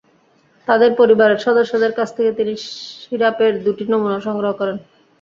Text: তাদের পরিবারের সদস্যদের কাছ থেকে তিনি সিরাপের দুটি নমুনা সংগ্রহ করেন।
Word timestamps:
তাদের 0.67 0.91
পরিবারের 0.95 1.39
সদস্যদের 1.39 1.91
কাছ 1.93 2.09
থেকে 2.17 2.31
তিনি 2.33 2.53
সিরাপের 3.01 3.53
দুটি 3.65 3.83
নমুনা 3.91 4.19
সংগ্রহ 4.27 4.51
করেন। 4.53 4.77